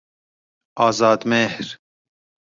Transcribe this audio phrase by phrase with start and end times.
[0.77, 1.77] آزادمهر